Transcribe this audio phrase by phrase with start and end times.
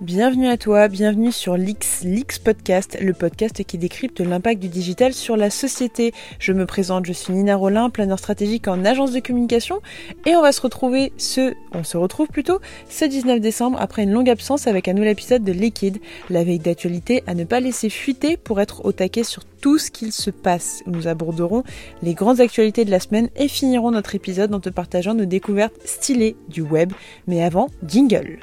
[0.00, 5.12] Bienvenue à toi, bienvenue sur l'X, l'X Podcast, le podcast qui décrypte l'impact du digital
[5.12, 6.14] sur la société.
[6.38, 9.82] Je me présente, je suis Nina Rollin, planeur stratégique en agence de communication
[10.24, 14.12] et on va se retrouver ce, on se retrouve plutôt ce 19 décembre après une
[14.12, 15.98] longue absence avec un nouvel épisode de Liquid,
[16.30, 19.90] la veille d'actualité à ne pas laisser fuiter pour être au taquet sur tout ce
[19.90, 20.82] qu'il se passe.
[20.86, 21.62] Nous aborderons
[22.00, 25.76] les grandes actualités de la semaine et finirons notre épisode en te partageant nos découvertes
[25.84, 26.90] stylées du web.
[27.26, 28.38] Mais avant, jingle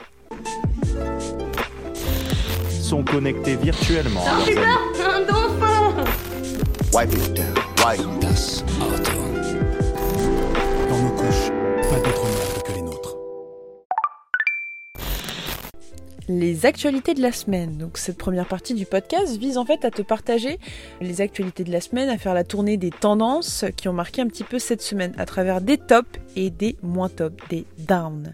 [2.87, 4.23] sont connectés virtuellement.
[6.93, 7.54] Wipe it down.
[7.86, 9.11] Wipe das Auto.
[10.87, 11.50] Dans nos couches,
[11.89, 13.18] pas d'autre monde que les nôtres.
[16.29, 17.77] Les actualités de la semaine.
[17.77, 20.57] Donc cette première partie du podcast vise en fait à te partager
[21.01, 24.27] les actualités de la semaine, à faire la tournée des tendances qui ont marqué un
[24.27, 28.33] petit peu cette semaine à travers des tops et des moins tops, des downs.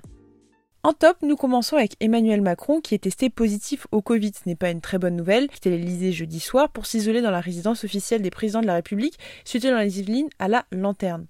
[0.85, 4.33] En top, nous commençons avec Emmanuel Macron qui est testé positif au Covid.
[4.33, 5.47] Ce n'est pas une très bonne nouvelle.
[5.47, 9.17] Quitté l'Elysée jeudi soir pour s'isoler dans la résidence officielle des présidents de la République,
[9.45, 11.25] située dans les Yvelines à la Lanterne.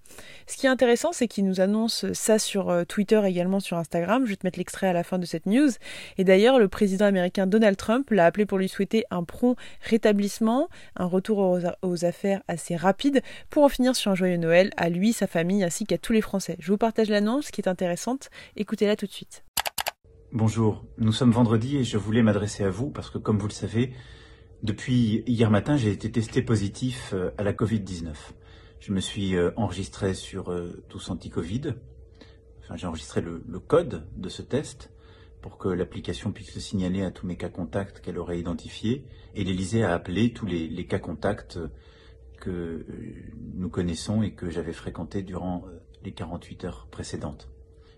[0.47, 4.25] Ce qui est intéressant, c'est qu'il nous annonce ça sur euh, Twitter également sur Instagram.
[4.25, 5.70] Je vais te mettre l'extrait à la fin de cette news.
[6.17, 10.67] Et d'ailleurs, le président américain Donald Trump l'a appelé pour lui souhaiter un prompt rétablissement,
[10.95, 15.14] un retour aux affaires assez rapide pour en finir sur un joyeux Noël à lui,
[15.14, 16.55] sa famille ainsi qu'à tous les Français.
[16.58, 18.31] Je vous partage l'annonce qui est intéressante.
[18.55, 19.42] Écoutez-la tout de suite.
[20.36, 23.53] Bonjour, nous sommes vendredi et je voulais m'adresser à vous parce que comme vous le
[23.53, 23.94] savez,
[24.64, 28.16] depuis hier matin j'ai été testé positif euh, à la Covid-19.
[28.80, 31.76] Je me suis euh, enregistré sur euh, Tous Anti-Covid,
[32.64, 34.89] enfin j'ai enregistré le, code de ce test
[35.44, 39.44] pour que l'application puisse le signaler à tous mes cas contacts qu'elle aurait identifiés et
[39.44, 41.59] l'Elysée a appelé tous les, cas contacts
[42.42, 42.88] que
[43.54, 45.64] nous connaissons et que j'avais fréquentés durant
[46.04, 47.52] les 48 heures précédentes.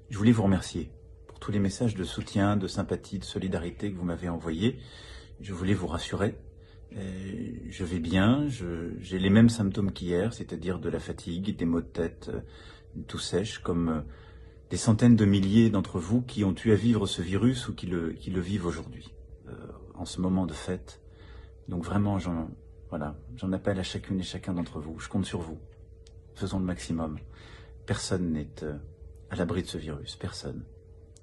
[0.09, 0.91] Je voulais vous remercier
[1.45, 4.79] tous les messages de soutien, de sympathie, de solidarité que vous m'avez envoyés.
[5.41, 6.35] Je voulais vous rassurer.
[6.97, 11.81] Euh, je vais bien, j'ai les mêmes symptômes qu'hier, c'est-à-dire de la fatigue, des maux
[11.81, 12.39] de tête euh,
[13.06, 14.01] tout sèches, comme euh,
[14.72, 17.85] des centaines de milliers d'entre vous qui ont eu à vivre ce virus ou qui
[17.85, 19.13] le, vivent aujourd'hui,
[19.94, 21.00] en ce moment de fête.
[21.67, 24.97] Donc vraiment, j'en appelle à chacune et chacun d'entre vous.
[24.97, 25.59] Je compte sur vous.
[26.33, 27.19] Faisons le maximum.
[27.85, 28.66] Personne n'est
[29.29, 30.66] à l'abri de ce virus, personne.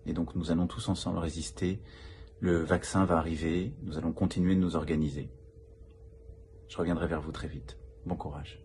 [0.06, 1.80] Et donc nous allons tous ensemble résister.
[2.40, 5.30] Le vaccin va arriver, nous allons continuer de nous organiser.
[6.68, 7.76] Je reviendrai vers vous très vite.
[8.06, 8.62] Bon courage.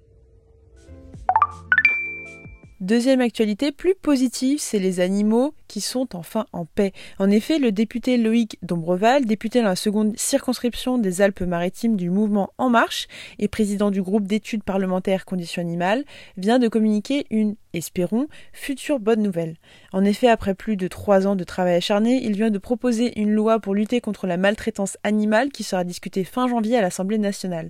[2.79, 6.93] Deuxième actualité plus positive, c'est les animaux qui sont enfin en paix.
[7.19, 12.51] En effet, le député Loïc Dombreval, député dans la seconde circonscription des Alpes-Maritimes du mouvement
[12.57, 13.07] En Marche
[13.39, 16.03] et président du groupe d'études parlementaires conditions animales,
[16.37, 19.55] vient de communiquer une espérons, future bonne nouvelle.
[19.93, 23.31] En effet, après plus de trois ans de travail acharné, il vient de proposer une
[23.31, 27.69] loi pour lutter contre la maltraitance animale qui sera discutée fin janvier à l'Assemblée nationale.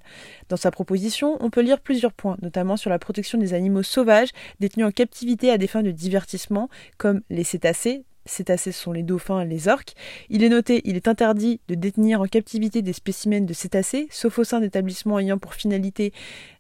[0.50, 4.30] Dans sa proposition, on peut lire plusieurs points, notamment sur la protection des animaux sauvages
[4.59, 7.87] détenus en captivité à des fins de divertissement, comme les cétacés,
[8.28, 9.94] cétacés sont les dauphins et les orques.
[10.30, 14.40] Il est noté, il est interdit de détenir en captivité des spécimens de cétacés, sauf
[14.40, 16.14] au sein d'établissements ayant pour finalité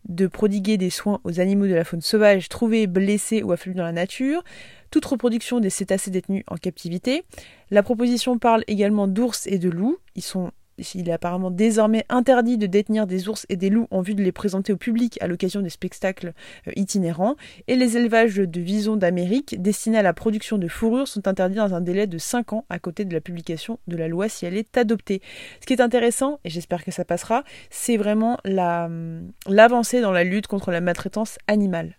[0.07, 3.83] de prodiguer des soins aux animaux de la faune sauvage trouvés blessés ou afflués dans
[3.83, 4.43] la nature,
[4.91, 7.23] toute reproduction des cétacés détenus en captivité.
[7.71, 9.97] La proposition parle également d'ours et de loups.
[10.15, 10.51] Ils sont
[10.95, 14.23] il est apparemment désormais interdit de détenir des ours et des loups en vue de
[14.23, 16.33] les présenter au public à l'occasion des spectacles
[16.67, 17.35] euh, itinérants,
[17.67, 21.73] et les élevages de visons d'Amérique destinés à la production de fourrures sont interdits dans
[21.73, 24.57] un délai de 5 ans à côté de la publication de la loi si elle
[24.57, 25.21] est adoptée.
[25.61, 30.23] Ce qui est intéressant, et j'espère que ça passera, c'est vraiment hum, l'avancée dans la
[30.23, 31.97] lutte contre la maltraitance animale.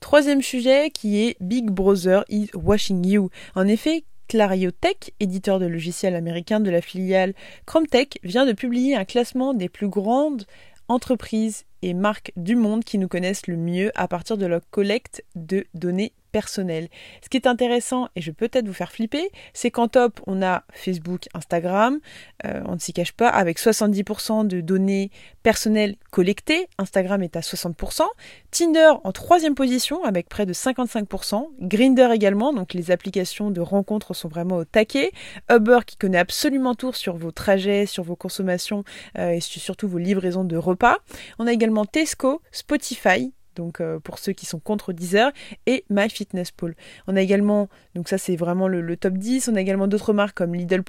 [0.00, 3.30] Troisième sujet qui est Big Brother is watching you.
[3.54, 7.34] En effet, Clariotech, éditeur de logiciels américain de la filiale
[7.66, 10.44] Chromtech, vient de publier un classement des plus grandes
[10.88, 15.24] entreprises et marques du monde qui nous connaissent le mieux à partir de leur collecte
[15.34, 16.88] de données personnel.
[17.22, 20.42] Ce qui est intéressant, et je peux peut-être vous faire flipper, c'est qu'en top, on
[20.42, 22.00] a Facebook, Instagram,
[22.44, 25.10] euh, on ne s'y cache pas, avec 70% de données
[25.42, 28.02] personnelles collectées, Instagram est à 60%,
[28.50, 34.14] Tinder en troisième position avec près de 55%, Grinder également, donc les applications de rencontres
[34.14, 35.12] sont vraiment au taquet,
[35.50, 38.84] Uber qui connaît absolument tout sur vos trajets, sur vos consommations
[39.18, 40.98] euh, et surtout vos livraisons de repas.
[41.38, 45.32] On a également Tesco, Spotify, donc euh, pour ceux qui sont contre Deezer,
[45.66, 46.74] et MyFitnessPal.
[47.06, 50.36] On a également, donc ça c'est vraiment le, top 10, on a également d'autres marques
[50.36, 50.82] comme Lidl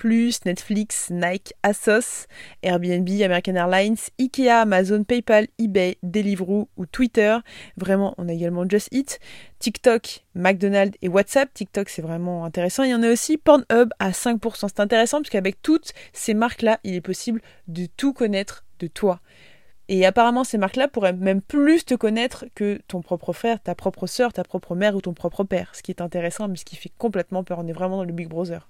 [0.46, 2.28] Netflix, Nike, Asos,
[2.62, 7.38] Airbnb, American Airlines, Ikea, Amazon, PayPal, eBay, Deliveroo ou Twitter.
[7.78, 9.20] Vraiment, on a également Just Eat,
[9.60, 11.54] TikTok, McDonald's et WhatsApp.
[11.54, 12.84] TikTok c'est vraiment intéressant.
[12.84, 14.68] Il y en a aussi Pornhub à 5%.
[14.68, 19.20] C'est intéressant parce qu'avec toutes ces marques-là, il est possible de tout connaître de toi.
[19.90, 24.08] Et apparemment, ces marques-là pourraient même plus te connaître que ton propre frère, ta propre
[24.08, 25.76] sœur, ta propre mère ou ton propre père.
[25.76, 27.60] Ce qui est intéressant, mais ce qui fait complètement peur.
[27.60, 28.70] On est vraiment dans le Big Brother.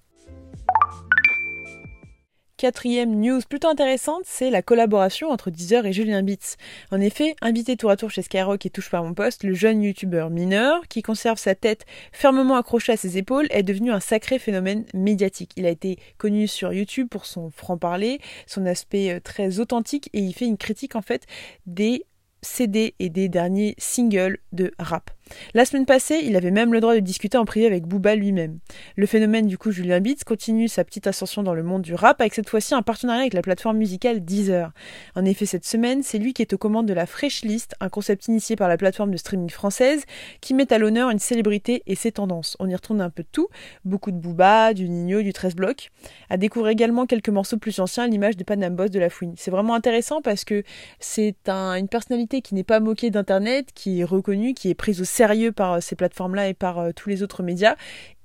[2.63, 6.55] Quatrième news plutôt intéressante, c'est la collaboration entre Deezer et Julien Beats.
[6.91, 9.83] En effet, invité tour à tour chez Skyrock et touche par mon poste, le jeune
[9.83, 14.39] youtubeur mineur, qui conserve sa tête fermement accrochée à ses épaules, est devenu un sacré
[14.39, 15.51] phénomène médiatique.
[15.57, 20.19] Il a été connu sur YouTube pour son franc-parler, son aspect euh, très authentique et
[20.19, 21.25] il fait une critique en fait
[21.65, 22.05] des
[22.43, 25.11] CD et des derniers singles de rap.
[25.53, 28.59] La semaine passée, il avait même le droit de discuter en privé avec Booba lui-même.
[28.95, 32.21] Le phénomène du coup Julien Beats continue sa petite ascension dans le monde du rap
[32.21, 34.71] avec cette fois-ci un partenariat avec la plateforme musicale Deezer.
[35.15, 37.89] En effet, cette semaine, c'est lui qui est aux commandes de la Fresh List, un
[37.89, 40.03] concept initié par la plateforme de streaming française
[40.41, 42.55] qui met à l'honneur une célébrité et ses tendances.
[42.59, 43.47] On y retourne un peu de tout,
[43.85, 45.89] beaucoup de Booba, du Nino, du 13 bloc.
[46.29, 49.33] À découvrir également quelques morceaux plus anciens à l'image de Panam Boss de la Fouine.
[49.37, 50.63] C'est vraiment intéressant parce que
[50.99, 55.05] c'est une personnalité qui n'est pas moquée d'internet, qui est reconnue, qui est prise au
[55.05, 55.22] sérieux
[55.55, 57.75] par euh, ces plateformes-là et par euh, tous les autres médias.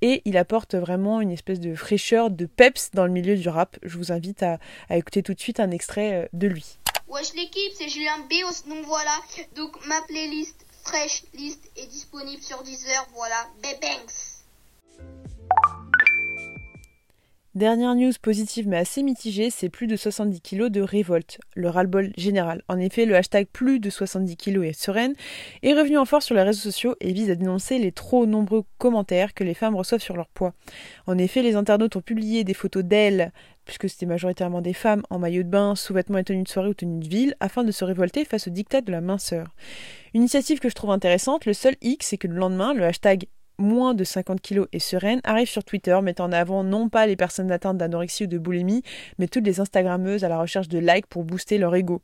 [0.02, 3.76] Et il apporte vraiment une espèce de fraîcheur, de peps dans le milieu du rap.
[3.82, 4.58] Je vous invite à,
[4.90, 6.78] écouter tout de suite un extrait euh, de lui.
[7.08, 9.14] Wesh l'équipe, c'est Julien Béos, donc voilà.
[9.56, 13.46] Donc ma playlist Fresh List est disponible sur Deezer, voilà.
[13.62, 14.37] Bebanks.
[17.58, 22.12] Dernière news positive mais assez mitigée, c'est plus de 70 kg de révolte, le ras-le-bol
[22.16, 22.62] général.
[22.68, 25.14] En effet, le hashtag plus de 70 kg et sereine
[25.64, 28.62] est revenu en force sur les réseaux sociaux et vise à dénoncer les trop nombreux
[28.78, 30.54] commentaires que les femmes reçoivent sur leur poids.
[31.08, 33.32] En effet, les internautes ont publié des photos d'elles,
[33.64, 36.74] puisque c'était majoritairement des femmes en maillot de bain, sous-vêtements et tenues de soirée ou
[36.74, 39.48] tenues de ville, afin de se révolter face au dictat de la minceur.
[40.14, 43.26] Une initiative que je trouve intéressante, le seul hic, c'est que le lendemain, le hashtag
[43.58, 47.16] moins de 50 kg et sereine, arrive sur Twitter mettant en avant non pas les
[47.16, 48.82] personnes atteintes d'anorexie ou de boulimie,
[49.18, 52.00] mais toutes les Instagrammeuses à la recherche de likes pour booster leur ego.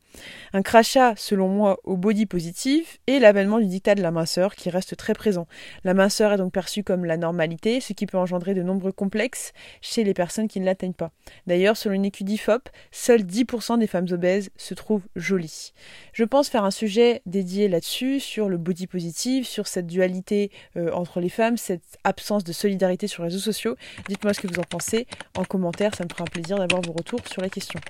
[0.52, 4.70] Un crachat, selon moi, au body positif et l'avènement du dictat de la minceur qui
[4.70, 5.46] reste très présent.
[5.84, 9.52] La minceur est donc perçue comme la normalité, ce qui peut engendrer de nombreux complexes
[9.80, 11.12] chez les personnes qui ne l'atteignent pas.
[11.46, 15.72] D'ailleurs, selon une étude IFOP, seuls 10% des femmes obèses se trouvent jolies.
[16.12, 20.90] Je pense faire un sujet dédié là-dessus, sur le body positif, sur cette dualité euh,
[20.92, 23.76] entre les cette absence de solidarité sur les réseaux sociaux.
[24.08, 25.06] Dites-moi ce que vous en pensez
[25.36, 27.80] en commentaire, ça me fera un plaisir d'avoir vos retours sur la question.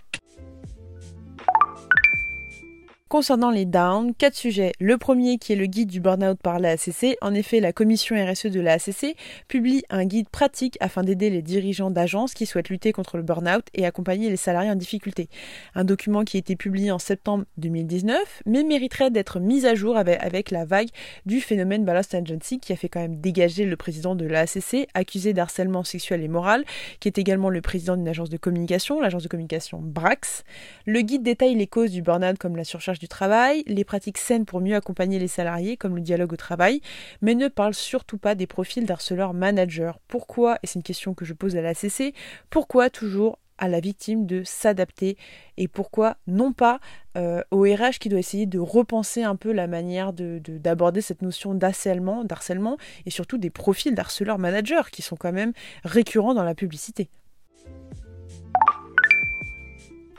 [3.15, 4.73] Concernant les downs, quatre sujets.
[4.81, 7.17] Le premier qui est le guide du burn-out par l'ACC.
[7.23, 9.15] En effet, la commission RSE de l'ACC
[9.47, 13.69] publie un guide pratique afin d'aider les dirigeants d'agences qui souhaitent lutter contre le burn-out
[13.73, 15.29] et accompagner les salariés en difficulté.
[15.77, 19.97] Un document qui a été publié en septembre 2019, mais mériterait d'être mis à jour
[19.97, 20.89] avec, la vague
[21.25, 25.33] du phénomène Ballast Agency qui a fait quand même dégager le président de l'ACC, accusé
[25.35, 26.65] d'harcèlement sexuel et moral,
[26.99, 30.43] qui est également le président d'une agence de communication, l'agence de communication Brax.
[30.85, 34.61] Le guide détaille les causes du burn-out comme la surcharge travail, les pratiques saines pour
[34.61, 36.81] mieux accompagner les salariés, comme le dialogue au travail,
[37.23, 39.93] mais ne parle surtout pas des profils d'harceleurs managers.
[40.09, 42.15] Pourquoi, et c'est une question que je pose à la CC,
[42.51, 45.17] pourquoi toujours à la victime de s'adapter
[45.57, 46.81] et pourquoi non pas
[47.17, 51.23] euh, au RH qui doit essayer de repenser un peu la manière d'aborder de, cette
[51.23, 52.77] notion d'harcèlement, d'harcèlement
[53.07, 55.53] et surtout des profils d'harceleurs managers qui sont quand même
[55.85, 57.09] récurrents dans la publicité.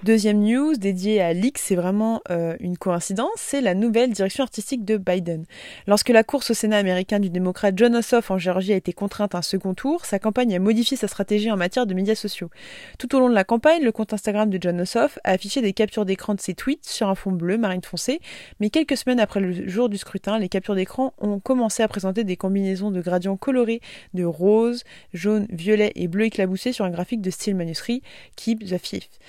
[0.06, 4.86] Deuxième news dédiée à l'X, c'est vraiment euh, une coïncidence, c'est la nouvelle direction artistique
[4.86, 5.46] de Biden.
[5.88, 9.34] Lorsque la course au Sénat américain du démocrate John Ossoff en Géorgie a été contrainte
[9.34, 12.52] à un second tour, sa campagne a modifié sa stratégie en matière de médias sociaux.
[13.00, 15.74] Tout au long de la campagne, le compte Instagram de John Ossoff a affiché des
[15.74, 18.20] captures d'écran de ses tweets sur un fond bleu marine foncé,
[18.60, 22.24] mais quelques semaines après le jour du scrutin, les captures d'écran ont commencé à présenter
[22.24, 23.82] des combinaisons de gradients colorés
[24.14, 24.84] de rose,
[25.16, 28.04] jaune, violet et bleu éclaboussé sur un graphique de style manuscrit
[28.36, 29.20] Keep the Fifth,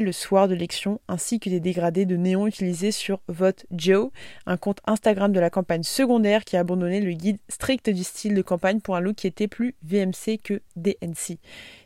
[0.00, 4.10] le soir de l'élection, ainsi que des dégradés de néon utilisés sur Vote Joe,
[4.46, 8.34] un compte Instagram de la campagne secondaire qui a abandonné le guide strict du style
[8.34, 11.38] de campagne pour un look qui était plus VMC que DNC.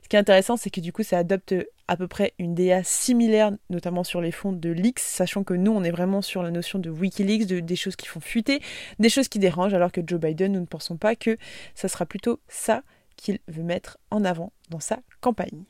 [0.02, 1.54] Ce qui est intéressant, c'est que du coup, ça adopte
[1.88, 5.72] à peu près une DA similaire, notamment sur les fonds de leaks, sachant que nous,
[5.72, 8.60] on est vraiment sur la notion de Wikileaks, de, des choses qui font fuiter,
[8.98, 11.36] des choses qui dérangent, alors que Joe Biden, nous ne pensons pas que
[11.74, 12.82] ça sera plutôt ça
[13.16, 15.64] qu'il veut mettre en avant dans sa campagne.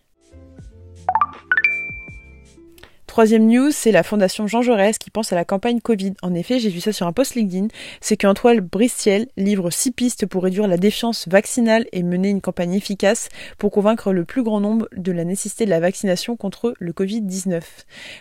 [3.15, 6.15] Troisième news, c'est la fondation Jean Jaurès qui pense à la campagne Covid.
[6.23, 7.69] En effet, j'ai vu ça sur un post LinkedIn,
[8.01, 12.75] c'est qu'Antoine Bristiel livre six pistes pour réduire la défiance vaccinale et mener une campagne
[12.75, 16.91] efficace pour convaincre le plus grand nombre de la nécessité de la vaccination contre le
[16.91, 17.63] Covid-19.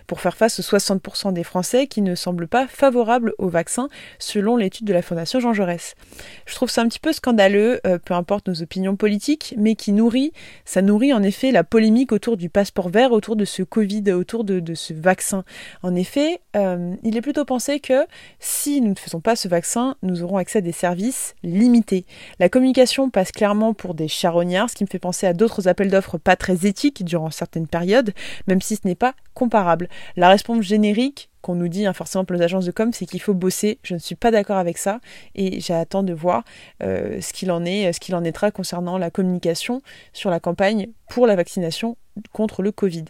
[0.06, 3.88] Pour faire face aux 60% des Français qui ne semblent pas favorables au vaccin,
[4.20, 5.96] selon l'étude de la fondation Jean Jaurès.
[6.46, 9.92] Je trouve ça un petit peu scandaleux, euh, peu importe nos opinions politiques, mais qui
[9.92, 10.34] nourrit,
[10.66, 14.44] ça nourrit en effet la polémique autour du passeport vert, autour de ce Covid, autour
[14.44, 15.44] de, de ce vaccin.
[15.82, 18.06] En effet, euh, il est plutôt pensé que
[18.40, 22.06] si nous ne faisons pas ce vaccin, nous aurons accès à des services limités.
[22.40, 25.90] La communication passe clairement pour des charognards, ce qui me fait penser à d'autres appels
[25.90, 28.14] d'offres pas très éthiques durant certaines périodes,
[28.48, 29.90] même si ce n'est pas comparable.
[30.16, 33.22] La réponse générique qu'on nous dit hein, forcément pour les agences de com, c'est qu'il
[33.22, 33.78] faut bosser.
[33.84, 35.00] Je ne suis pas d'accord avec ça
[35.36, 36.44] et j'attends de voir
[36.82, 39.82] euh, ce qu'il en est, ce qu'il en être concernant la communication
[40.14, 41.98] sur la campagne pour la vaccination
[42.32, 43.06] contre le Covid.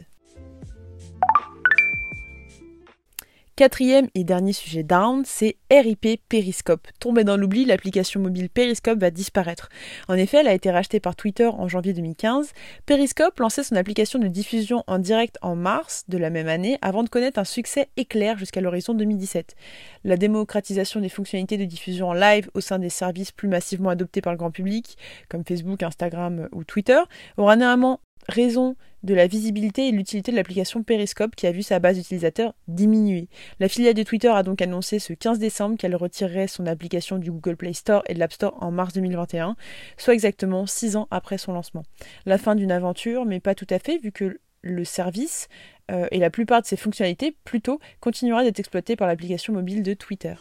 [3.55, 6.87] Quatrième et dernier sujet down, c'est RIP Periscope.
[6.99, 9.69] Tombée dans l'oubli, l'application mobile Periscope va disparaître.
[10.07, 12.51] En effet, elle a été rachetée par Twitter en janvier 2015.
[12.87, 17.03] Periscope lançait son application de diffusion en direct en mars de la même année avant
[17.03, 19.53] de connaître un succès éclair jusqu'à l'horizon 2017.
[20.03, 24.21] La démocratisation des fonctionnalités de diffusion en live au sein des services plus massivement adoptés
[24.21, 24.97] par le grand public,
[25.29, 27.01] comme Facebook, Instagram ou Twitter,
[27.37, 31.79] aura néanmoins raison de la visibilité et l'utilité de l'application Periscope qui a vu sa
[31.79, 33.27] base d'utilisateurs diminuer.
[33.59, 37.31] La filiale de Twitter a donc annoncé ce 15 décembre qu'elle retirerait son application du
[37.31, 39.55] Google Play Store et de l'App Store en mars 2021,
[39.97, 41.83] soit exactement 6 ans après son lancement.
[42.25, 45.49] La fin d'une aventure, mais pas tout à fait, vu que le service
[45.91, 49.93] euh, et la plupart de ses fonctionnalités plutôt continuera d'être exploité par l'application mobile de
[49.93, 50.35] Twitter.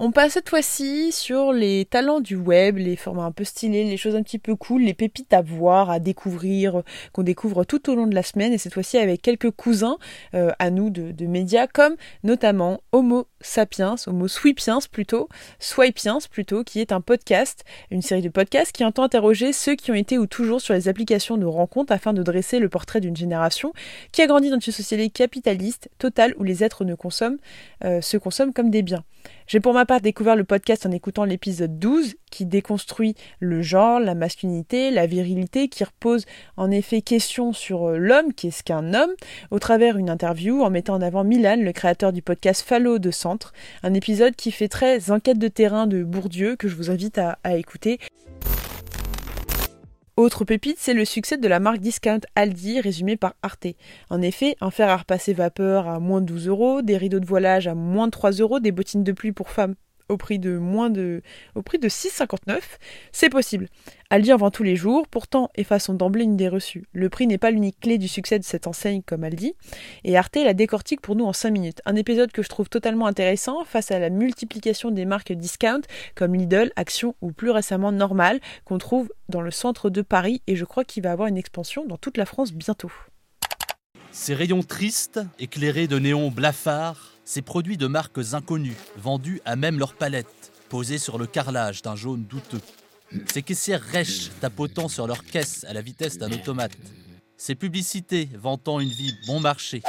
[0.00, 3.96] On passe cette fois-ci sur les talents du web, les formats un peu stylés, les
[3.96, 7.96] choses un petit peu cool, les pépites à voir, à découvrir, qu'on découvre tout au
[7.96, 9.98] long de la semaine, et cette fois-ci avec quelques cousins
[10.34, 15.28] euh, à nous de, médias, comme notamment Homo Sapiens, Homo Swipiens plutôt,
[15.58, 19.90] Swipiens plutôt, qui est un podcast, une série de podcasts qui entend interroger ceux qui
[19.90, 23.16] ont été ou toujours sur les applications de rencontres afin de dresser le portrait d'une
[23.16, 23.72] génération
[24.12, 27.38] qui a grandi dans une société capitaliste, totale, où les êtres ne consomment,
[27.84, 29.02] euh, se consomment comme des biens.
[29.48, 33.98] J'ai pour ma part découvert le podcast en écoutant l'épisode 12 qui déconstruit le genre,
[33.98, 36.26] la masculinité, la virilité, qui repose
[36.58, 39.12] en effet question sur euh, l'homme, qu'est-ce qu'un homme,
[39.50, 43.10] au travers une interview en mettant en avant Milan, le créateur du podcast Fallo de
[43.10, 47.18] Centre, un épisode qui fait très enquête de terrain de Bourdieu que je vous invite
[47.18, 47.98] à écouter.
[50.18, 53.68] Autre pépite, c'est le succès de la marque discount Aldi résumé par Arte.
[54.10, 57.24] En effet, un fer à repasser vapeur à moins de 12 euros, des rideaux de
[57.24, 59.76] voilage à moins de 3 euros, des bottines de pluie pour femmes
[60.08, 61.22] au prix de moins de
[61.54, 62.60] au prix de 6,59,
[63.12, 63.68] c'est possible.
[64.10, 66.86] Aldi en vend tous les jours, pourtant effaçons d'emblée une idée reçue.
[66.92, 69.54] Le prix n'est pas l'unique clé du succès de cette enseigne comme Aldi,
[70.04, 71.82] et Arte la décortique pour nous en 5 minutes.
[71.84, 75.82] Un épisode que je trouve totalement intéressant face à la multiplication des marques discount
[76.14, 80.56] comme Lidl, Action ou plus récemment Normal qu'on trouve dans le centre de Paris et
[80.56, 82.92] je crois qu'il va avoir une expansion dans toute la France bientôt.
[84.10, 89.78] Ces rayons tristes, éclairés de néons blafards, ces produits de marques inconnues, vendus à même
[89.78, 92.62] leur palette, posés sur le carrelage d'un jaune douteux.
[93.30, 96.72] Ces caissières rêches tapotant sur leur caisse à la vitesse d'un automate.
[97.36, 99.82] Ces publicités vantant une vie bon marché.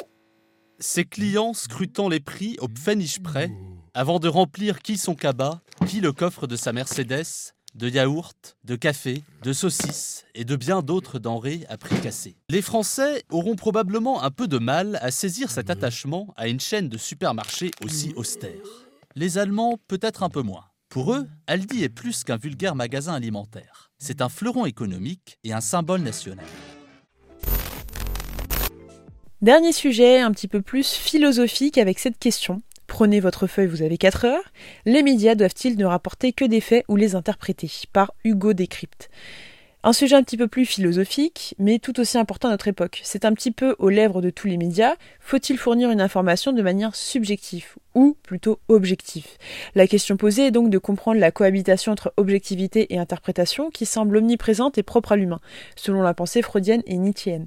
[0.79, 3.49] Ces clients scrutant les prix au pfennig près
[3.93, 8.33] avant de remplir qui son cabas, qui le coffre de sa Mercedes, de yaourts,
[8.65, 12.35] de café, de saucisses et de bien d'autres denrées à prix cassé.
[12.49, 16.89] Les Français auront probablement un peu de mal à saisir cet attachement à une chaîne
[16.89, 18.51] de supermarchés aussi austère.
[19.15, 20.65] Les Allemands peut-être un peu moins.
[20.89, 23.91] Pour eux, Aldi est plus qu'un vulgaire magasin alimentaire.
[23.97, 26.45] C'est un fleuron économique et un symbole national.
[29.41, 32.61] Dernier sujet, un petit peu plus philosophique avec cette question.
[32.89, 34.51] Prenez votre feuille, vous avez 4 heures.
[34.85, 37.71] Les médias doivent-ils ne rapporter que des faits ou les interpréter?
[37.93, 39.09] Par Hugo Décrypte.
[39.81, 42.99] Un sujet un petit peu plus philosophique, mais tout aussi important à notre époque.
[43.05, 44.95] C'est un petit peu aux lèvres de tous les médias.
[45.21, 49.25] Faut-il fournir une information de manière subjective ou plutôt objective?
[49.75, 54.17] La question posée est donc de comprendre la cohabitation entre objectivité et interprétation qui semble
[54.17, 55.39] omniprésente et propre à l'humain,
[55.77, 57.45] selon la pensée freudienne et nietzschéenne.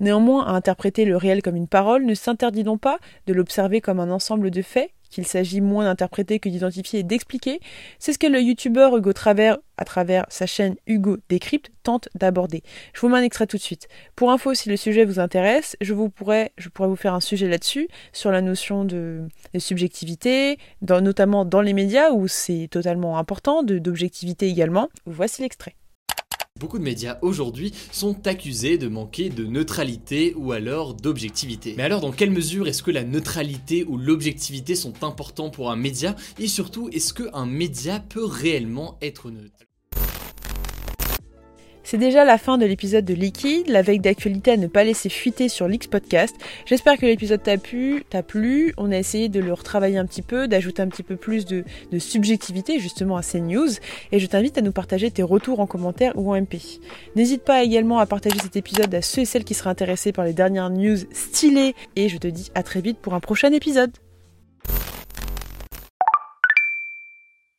[0.00, 4.00] Néanmoins, à interpréter le réel comme une parole ne s'interdit donc pas de l'observer comme
[4.00, 7.60] un ensemble de faits qu'il s'agit moins d'interpréter que d'identifier et d'expliquer,
[8.00, 12.62] c'est ce que le youtubeur Hugo Travers, à travers sa chaîne Hugo Décrypte, tente d'aborder.
[12.92, 13.86] Je vous mets un extrait tout de suite.
[14.16, 18.32] Pour info, si le sujet vous intéresse, je, pourrais vous faire un sujet là-dessus, sur
[18.32, 24.88] la notion de, subjectivité, notamment dans les médias, où c'est totalement important, d'objectivité également.
[25.06, 25.76] Voici l'extrait.
[26.60, 31.74] Beaucoup de médias aujourd'hui sont accusés de manquer de neutralité ou alors d'objectivité.
[31.76, 35.76] Mais alors dans quelle mesure est-ce que la neutralité ou l'objectivité sont importants pour un
[35.76, 36.14] média?
[36.38, 39.64] Et surtout est-ce qu'un média peut réellement être neutre?
[41.84, 45.10] C'est déjà la fin de l'épisode de Liquide, la veille d'actualité à ne pas laisser
[45.10, 46.34] fuiter sur l'X Podcast.
[46.64, 48.72] J'espère que l'épisode t'a plu, t'a plu.
[48.78, 51.62] On a essayé de le retravailler un petit peu, d'ajouter un petit peu plus de,
[51.92, 53.68] de, subjectivité justement à ces news.
[54.12, 56.56] Et je t'invite à nous partager tes retours en commentaire ou en MP.
[57.16, 60.24] N'hésite pas également à partager cet épisode à ceux et celles qui seraient intéressés par
[60.24, 61.74] les dernières news stylées.
[61.96, 63.92] Et je te dis à très vite pour un prochain épisode.